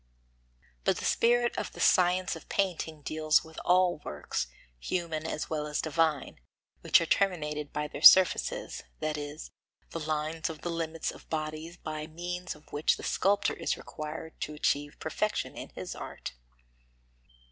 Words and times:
But 0.83 0.97
the 0.97 1.05
spirit 1.05 1.55
of 1.59 1.73
the 1.73 1.79
science 1.79 2.35
of 2.35 2.49
painting 2.49 3.03
deals 3.03 3.43
with 3.43 3.59
all 3.63 3.99
works, 3.99 4.47
human 4.79 5.27
as 5.27 5.47
well 5.47 5.67
as 5.67 5.79
divine, 5.79 6.39
which 6.79 6.99
are 7.01 7.05
terminated 7.05 7.71
by 7.71 7.87
their 7.87 8.01
surfaces, 8.01 8.81
that 8.99 9.15
is, 9.15 9.51
the 9.91 9.99
lines 9.99 10.49
of 10.49 10.61
the 10.61 10.71
limits 10.71 11.11
of 11.11 11.29
bodies 11.29 11.77
by 11.77 12.07
means 12.07 12.55
of 12.55 12.71
which 12.73 12.97
the 12.97 13.03
sculptor 13.03 13.53
is 13.53 13.77
required 13.77 14.33
to 14.41 14.55
achieve 14.55 14.97
perfection 14.99 15.55
in 15.55 15.69
his 15.75 15.93
art. 15.93 16.33